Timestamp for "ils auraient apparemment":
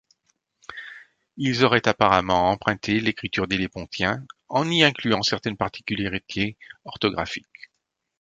1.37-2.49